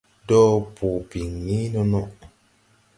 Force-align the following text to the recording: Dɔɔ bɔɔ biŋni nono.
Dɔɔ 0.27 0.53
bɔɔ 0.75 0.97
biŋni 1.09 1.57
nono. 1.73 2.01